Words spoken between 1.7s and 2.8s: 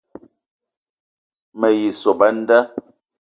ye sop a nda